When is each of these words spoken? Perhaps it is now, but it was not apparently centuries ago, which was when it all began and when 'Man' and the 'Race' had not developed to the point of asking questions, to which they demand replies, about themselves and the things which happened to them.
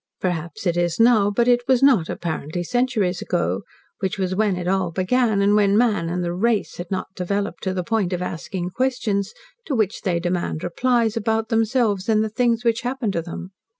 Perhaps 0.19 0.65
it 0.65 0.75
is 0.77 0.99
now, 0.99 1.29
but 1.29 1.47
it 1.47 1.61
was 1.67 1.83
not 1.83 2.09
apparently 2.09 2.63
centuries 2.63 3.21
ago, 3.21 3.61
which 3.99 4.17
was 4.17 4.33
when 4.33 4.55
it 4.55 4.67
all 4.67 4.89
began 4.89 5.43
and 5.43 5.53
when 5.55 5.77
'Man' 5.77 6.09
and 6.09 6.23
the 6.23 6.33
'Race' 6.33 6.77
had 6.77 6.89
not 6.89 7.13
developed 7.15 7.61
to 7.61 7.73
the 7.75 7.83
point 7.83 8.11
of 8.11 8.19
asking 8.19 8.71
questions, 8.71 9.31
to 9.67 9.75
which 9.75 10.01
they 10.01 10.19
demand 10.19 10.63
replies, 10.63 11.15
about 11.15 11.49
themselves 11.49 12.09
and 12.09 12.23
the 12.23 12.29
things 12.29 12.63
which 12.63 12.81
happened 12.81 13.13
to 13.13 13.21
them. 13.21 13.51